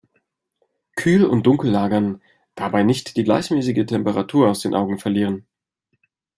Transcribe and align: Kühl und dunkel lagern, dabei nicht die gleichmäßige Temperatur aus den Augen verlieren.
Kühl 0.95 1.23
und 1.27 1.43
dunkel 1.45 1.69
lagern, 1.69 2.23
dabei 2.55 2.81
nicht 2.81 3.17
die 3.17 3.23
gleichmäßige 3.23 3.85
Temperatur 3.85 4.49
aus 4.49 4.59
den 4.61 4.73
Augen 4.73 4.97
verlieren. 4.97 5.45